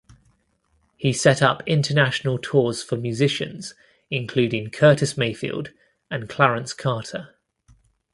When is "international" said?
1.67-2.39